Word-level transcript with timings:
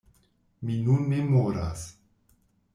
Mi 0.69 0.77
nun 0.87 1.05
memoras. 1.13 1.87